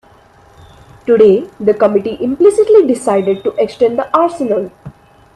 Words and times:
Today 1.05 1.47
the 1.59 1.75
committee 1.75 2.17
implicitly 2.21 2.87
decided 2.87 3.43
to 3.43 3.51
extend 3.59 3.99
the 3.99 4.17
arsenal. 4.17 4.71